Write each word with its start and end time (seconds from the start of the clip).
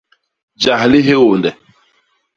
Jas 0.63 0.83
li 0.91 0.99
hiônde. 1.07 1.51